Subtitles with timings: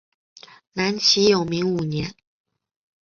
[0.73, 2.15] 南齐永明五年。